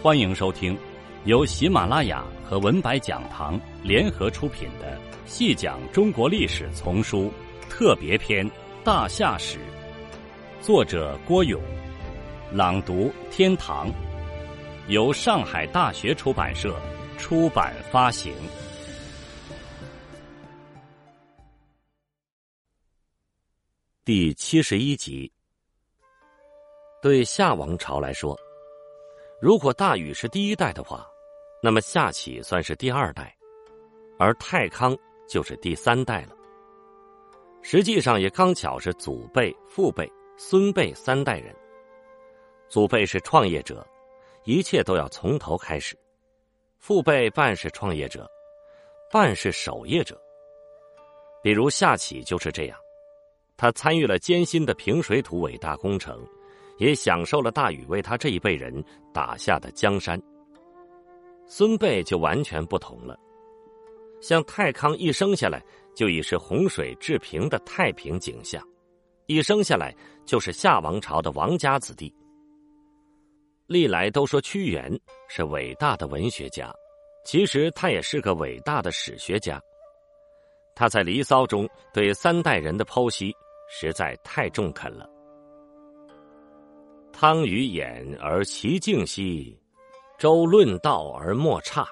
[0.00, 0.78] 欢迎收听
[1.24, 7.32] 由喜马拉雅和文白讲堂联合出品的《细讲中国历史丛书
[7.68, 8.48] 特别篇·
[8.84, 9.58] 大夏史》，
[10.64, 11.60] 作者郭勇，
[12.52, 13.90] 朗读天堂，
[14.86, 16.78] 由上海大学出版社
[17.18, 18.32] 出版发行。
[24.04, 25.32] 第七十一集，
[27.02, 28.38] 对夏王朝来说。
[29.40, 31.06] 如果大禹是第一代的话，
[31.62, 33.32] 那么夏启算是第二代，
[34.18, 34.96] 而太康
[35.28, 36.34] 就是第三代了。
[37.62, 41.54] 实际上也刚巧是祖辈、父辈、孙辈三代人。
[42.68, 43.86] 祖辈是创业者，
[44.44, 45.96] 一切都要从头开始；
[46.78, 48.28] 父辈半是创业者，
[49.10, 50.20] 半是守业者。
[51.44, 52.76] 比如夏启就是这样，
[53.56, 56.26] 他参与了艰辛的平水土伟大工程。
[56.78, 58.82] 也享受了大禹为他这一辈人
[59.12, 60.20] 打下的江山。
[61.46, 63.18] 孙辈就完全不同了，
[64.20, 65.62] 像太康一生下来
[65.94, 68.62] 就已是洪水治平的太平景象，
[69.26, 69.94] 一生下来
[70.26, 72.14] 就是夏王朝的王家子弟。
[73.66, 74.90] 历来都说屈原
[75.28, 76.72] 是伟大的文学家，
[77.24, 79.60] 其实他也是个伟大的史学家。
[80.74, 83.34] 他在《离骚》中对三代人的剖析
[83.68, 85.08] 实在太中肯了。
[87.20, 89.60] 汤于衍而其静兮，
[90.20, 91.84] 周论道而莫差，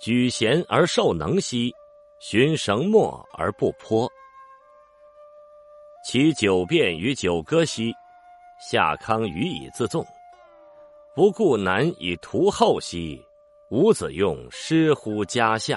[0.00, 1.74] 举贤而受能兮，
[2.20, 4.08] 循绳墨而不颇。
[6.04, 7.92] 其九辩于九歌兮，
[8.60, 10.06] 夏康予以自纵，
[11.12, 13.20] 不顾难以图后兮，
[13.72, 15.76] 吾子用失乎家相。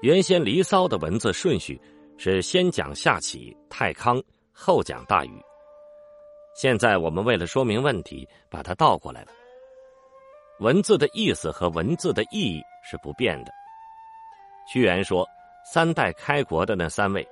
[0.00, 1.78] 原先《离骚》的文字顺序
[2.16, 4.18] 是先讲夏启、太康，
[4.50, 5.49] 后讲大禹。
[6.54, 9.28] 现在我们为了说明问题，把它倒过来了。
[10.58, 13.52] 文字的意思和文字的意义是不变的。
[14.70, 15.26] 屈原说，
[15.64, 17.26] 三代开国的那三位，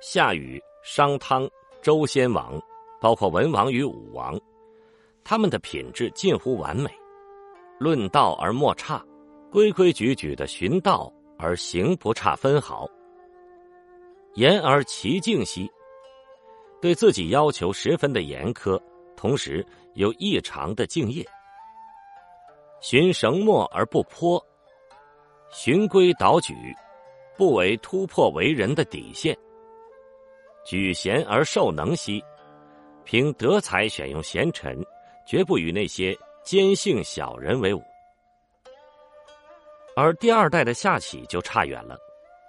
[0.00, 1.48] 夏禹、商汤、
[1.82, 2.60] 周先王，
[3.00, 4.38] 包括文王与武王，
[5.24, 6.88] 他们的品质近乎完美，
[7.78, 9.04] 论道而莫差，
[9.50, 12.88] 规规矩矩的寻道而行不差分毫，
[14.34, 15.68] 言而其境兮。
[16.82, 18.78] 对自己要求十分的严苛，
[19.16, 21.24] 同时又异常的敬业，
[22.80, 24.44] 循绳墨而不泼，
[25.48, 26.52] 循规蹈矩，
[27.36, 29.38] 不为突破为人的底线。
[30.64, 32.20] 举贤而受能兮，
[33.04, 34.76] 凭德才选用贤臣，
[35.24, 37.80] 绝不与那些奸性小人为伍。
[39.94, 41.96] 而第二代的夏启就差远了，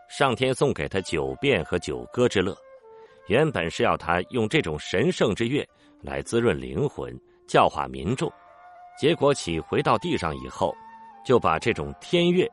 [0.10, 2.58] 上天送给他九变和九歌之乐。
[3.28, 5.66] 原本是要他用这种神圣之乐
[6.02, 7.18] 来滋润灵魂、
[7.48, 8.32] 教化民众，
[9.00, 10.76] 结果启回到地上以后，
[11.26, 12.50] 就把这种天乐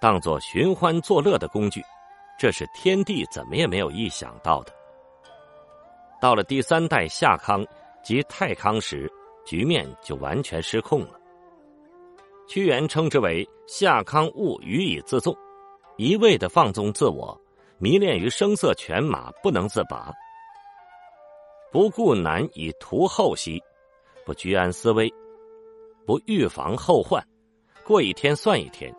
[0.00, 1.82] 当作寻欢作乐的工具，
[2.38, 4.72] 这是天地怎么也没有意想到的。
[6.20, 7.66] 到了第三代夏康
[8.02, 9.10] 及太康时，
[9.44, 11.20] 局面就完全失控了。
[12.48, 15.36] 屈原称之为“夏康误予以自纵”，
[15.98, 17.38] 一味的放纵自我。
[17.82, 20.08] 迷恋于声色犬马，不能自拔；
[21.72, 23.60] 不顾难以图后兮，
[24.24, 25.12] 不居安思危，
[26.06, 27.20] 不预防后患，
[27.84, 28.94] 过一天算一天，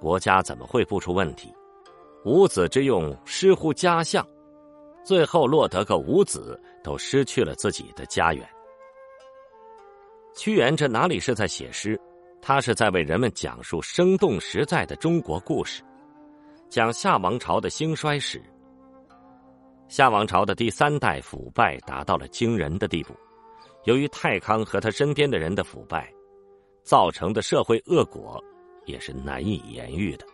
[0.00, 1.54] 国家怎么会不出问题？
[2.24, 4.26] 无子之用，失乎家相，
[5.04, 8.44] 最后落得个无子，都失去了自己的家园。
[10.34, 11.96] 屈原这哪里是在写诗，
[12.42, 15.84] 他是在为人们讲述生动实在的中国故事。
[16.74, 18.42] 讲夏王朝的兴衰史。
[19.86, 23.14] 夏王朝的第三代腐败达到了惊人的地步，
[23.84, 26.12] 由于太康和他身边的人的腐败，
[26.82, 28.42] 造成的社会恶果
[28.86, 30.26] 也是难以言喻的。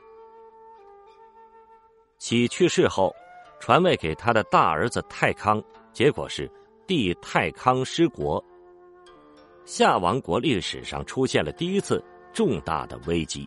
[2.16, 3.14] 启去世后，
[3.60, 5.62] 传位给他的大儿子太康，
[5.92, 6.50] 结果是
[6.86, 8.42] 帝太康失国，
[9.66, 13.46] 夏王国历史上出现了第一次重大的危机。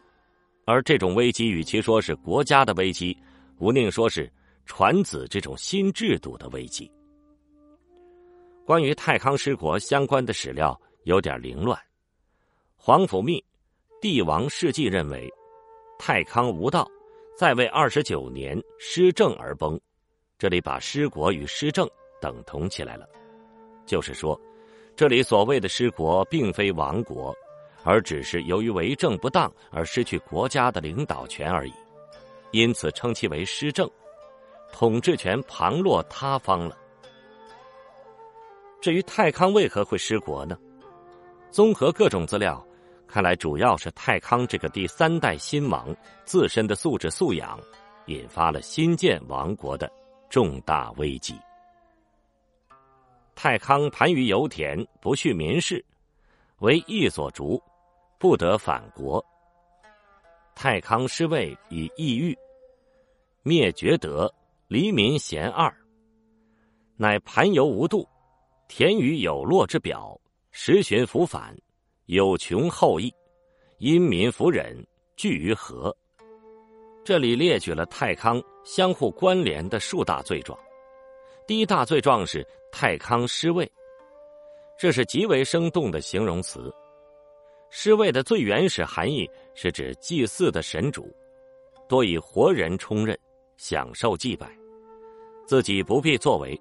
[0.65, 3.17] 而这种危机，与其说是国家的危机，
[3.59, 4.31] 无宁说是
[4.65, 6.89] 传子这种新制度的危机。
[8.65, 11.77] 关于太康失国相关的史料有点凌乱。
[12.77, 13.39] 皇甫谧
[14.01, 15.29] 《帝王世纪》认为，
[15.99, 16.87] 太康无道，
[17.37, 19.79] 在位二十九年失政而崩。
[20.37, 21.89] 这里把失国与失政
[22.21, 23.07] 等同起来了，
[23.85, 24.39] 就是说，
[24.95, 27.35] 这里所谓的失国，并非亡国。
[27.83, 31.73] 而只是由于为政不当而失去国家的领导权而已，
[32.51, 33.89] 因此称其为失政，
[34.71, 36.77] 统治权旁落他方了。
[38.81, 40.57] 至于太康为何会失国呢？
[41.51, 42.65] 综合各种资料，
[43.07, 45.95] 看来主要是太康这个第三代新王
[46.25, 47.59] 自身的素质素养，
[48.07, 49.91] 引发了新建王国的
[50.29, 51.35] 重大危机。
[53.35, 55.83] 太康盘于油田，不恤民事，
[56.59, 57.61] 为义所逐，
[58.23, 59.21] 不得反国。
[60.55, 62.33] 太康失位以抑郁，
[63.41, 64.33] 灭绝德，
[64.69, 65.69] 黎民贤二，
[66.95, 68.07] 乃盘游无度，
[68.69, 70.17] 田于有落之表，
[70.51, 71.53] 时寻伏反，
[72.05, 73.13] 有穷后裔，
[73.79, 74.73] 因民弗忍，
[75.17, 75.93] 聚于河。
[77.03, 80.57] 这里列举了太康相互关联的数大罪状。
[81.45, 83.69] 第一大罪状是太康失位，
[84.79, 86.73] 这是极为生动的形容词。
[87.75, 91.11] 失位的最原始含义是指祭祀的神主
[91.89, 93.17] 多以活人充任，
[93.57, 94.47] 享受祭拜，
[95.47, 96.57] 自己不必作为，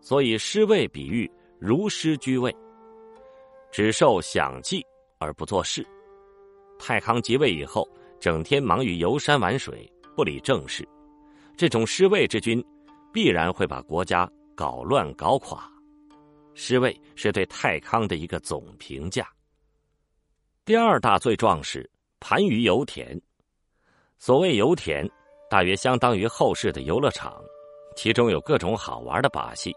[0.00, 2.56] 所以失位比喻如失居位，
[3.70, 4.82] 只受享祭
[5.18, 5.86] 而不做事。
[6.78, 7.86] 太康即位以后，
[8.18, 10.88] 整天忙于游山玩水，不理政事，
[11.54, 12.64] 这种失位之君。
[13.12, 15.70] 必然会把国家搞乱搞垮，
[16.54, 19.28] 失位是对太康的一个总评价。
[20.68, 23.18] 第二大罪状是盘于油田，
[24.18, 25.08] 所谓油田，
[25.48, 27.42] 大约相当于后世的游乐场，
[27.96, 29.74] 其中有各种好玩的把戏，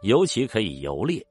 [0.00, 1.24] 尤其可以游猎。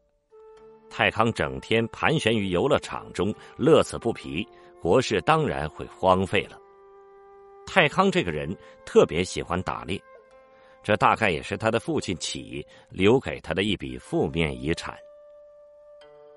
[0.89, 4.47] 太康整天盘旋于游乐场中，乐此不疲，
[4.81, 6.57] 国事当然会荒废了。
[7.67, 10.01] 太康这个人特别喜欢打猎。
[10.81, 14.97] 这大概也是他的父亲启留给他的一笔负面遗产。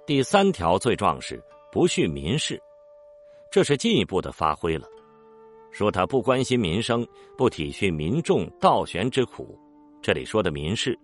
[0.04, 1.40] 第三条罪状是
[1.74, 2.62] 不恤民事，
[3.50, 4.86] 这是进一步的发挥了，
[5.72, 7.04] 说他不关心民生，
[7.36, 9.58] 不体恤民众倒悬之苦。
[10.00, 10.96] 这里说的民事，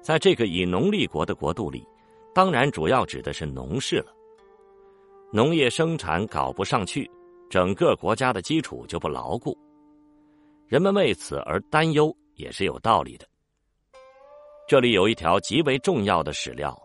[0.00, 1.84] 在这个以农立国的国度里，
[2.32, 4.14] 当然主要指的是农事了。
[5.32, 7.10] 农业生产搞不上去，
[7.50, 9.58] 整个国家的基础就不牢固，
[10.68, 12.16] 人们为此而担忧。
[12.36, 13.26] 也是有道理的。
[14.68, 16.80] 这里有一条极为重要的史料，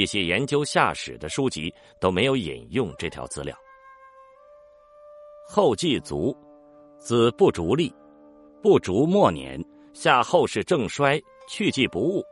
[0.00, 3.56] 一些研究夏史的书籍都没有引用这条资料。
[5.46, 6.36] 后继卒，
[6.98, 7.94] 子不逐立，
[8.62, 9.58] 不逐末年，
[9.92, 12.22] 夏后世正衰，去继不务，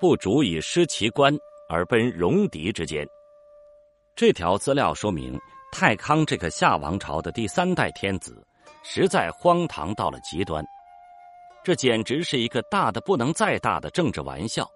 [0.00, 1.36] 不逐以失其官
[1.68, 3.06] 而奔戎狄之间。
[4.14, 5.38] 这条资料说明，
[5.72, 8.46] 太康这个夏王朝的第三代天子，
[8.82, 10.64] 实在荒唐到了极端。
[11.64, 14.70] 这简直是一个大的不能再大的政治玩笑。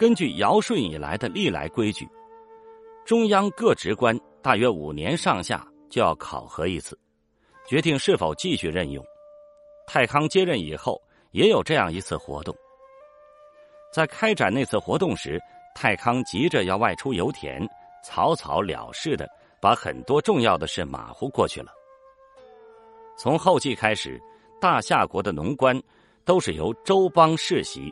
[0.00, 2.08] 根据尧舜以来的历来规矩，
[3.04, 6.98] 中央各职官大约五年上下就要考核一次，
[7.68, 9.04] 决定是否继续任用。
[9.86, 10.98] 太康接任以后，
[11.32, 12.56] 也有这样一次活动。
[13.92, 15.38] 在开展那次活动时，
[15.74, 17.68] 太康急着要外出油田，
[18.02, 19.28] 草草了事的
[19.60, 21.70] 把很多重要的事马虎过去了。
[23.18, 24.18] 从后继开始。
[24.58, 25.78] 大夏国的农官
[26.22, 27.90] 都是由周邦世袭，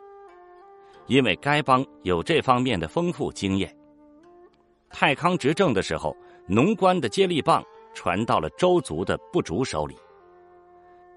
[1.09, 3.75] 因为该邦有这方面的丰富经验。
[4.91, 6.17] 太康执政的时候，
[6.47, 7.63] 农官的接力棒
[7.95, 9.97] 传到了周族的部族手里。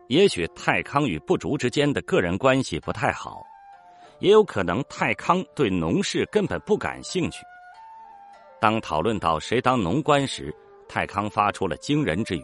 [0.08, 3.42] 也许太康与部族之间的个人关系不太好，
[4.20, 7.44] 也有可能太康对农事根本不感兴趣。
[8.60, 10.54] 当讨论到谁当农官时，
[10.88, 12.44] 太康发出了惊人之语。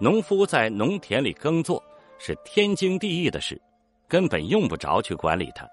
[0.00, 1.82] 农夫在农田里耕作
[2.18, 3.60] 是天经地义的事，
[4.08, 5.68] 根本用不着去管理他。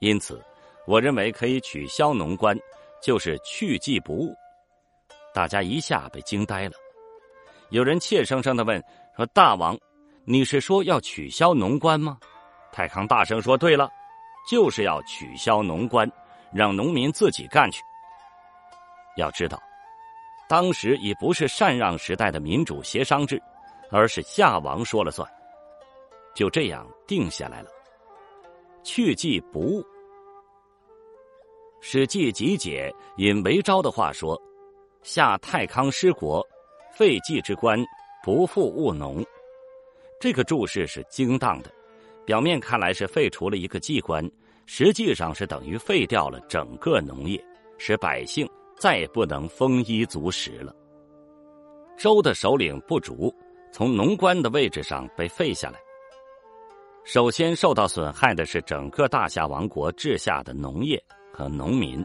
[0.00, 0.42] 因此，
[0.86, 2.56] 我认为可以取消农官，
[3.02, 4.34] 就是去季不务。
[5.34, 6.72] 大家一下被惊呆了。
[7.70, 8.82] 有人怯生生的问
[9.16, 9.76] ：“说大王，
[10.24, 12.18] 你是说要取消农官吗？”
[12.72, 13.90] 太康大声说：“对了，
[14.48, 16.10] 就是要取消农官，
[16.52, 17.82] 让农民自己干去。”
[19.16, 19.60] 要知道。
[20.48, 23.42] 当时已不是禅让时代的民主协商制，
[23.90, 25.28] 而是夏王说了算，
[26.34, 27.68] 就这样定下来了。
[28.82, 29.82] 去季不误，
[31.80, 32.92] 《史记集解》
[33.22, 34.40] 引韦昭的话说
[35.02, 36.46] ：“夏太康失国，
[36.92, 37.78] 废季之官，
[38.24, 39.24] 不复务农。”
[40.20, 41.70] 这个注释是精当的，
[42.24, 44.28] 表面看来是废除了一个季官，
[44.66, 47.42] 实际上是等于废掉了整个农业，
[47.78, 48.48] 使百姓。
[48.80, 50.72] 再也不能丰衣足食了。
[51.96, 53.34] 周的首领不竹
[53.72, 55.80] 从农官的位置上被废下来。
[57.08, 62.04] 首先受到损害的是整个大夏王国治下的农业和农民。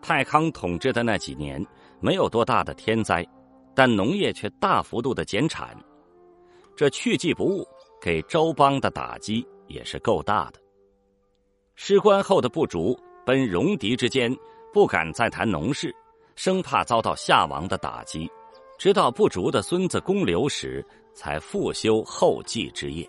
[0.00, 1.60] 太康统治的那几年
[1.98, 3.26] 没有多大的天灾，
[3.74, 5.76] 但农业却大幅度的减产。
[6.76, 7.66] 这去季不误
[8.00, 10.60] 给周邦的打击也是够大的。
[11.74, 14.32] 失官后的不竹奔戎狄之间。
[14.72, 15.92] 不敢再谈农事，
[16.34, 18.30] 生怕遭到夏王的打击。
[18.78, 20.84] 直到不竹的孙子公刘时，
[21.14, 23.08] 才复修后继之业。